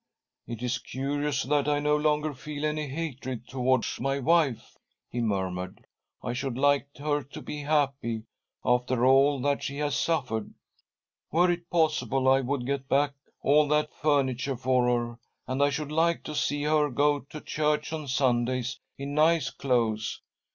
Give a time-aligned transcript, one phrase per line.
[0.47, 4.75] "It is curious that I no longer feel any hatred towards my wife,"
[5.07, 5.85] he murmured."
[6.23, 8.23] I should like her to be happy,
[8.65, 10.55] after all that she has suffered..'
[11.31, 15.91] Were it possible, I would get back all that furniture for her, and I should
[15.91, 20.19] like to see her go to church on Sundays in nice clothes.